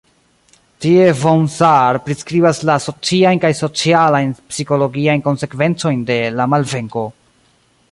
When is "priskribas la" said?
2.07-2.77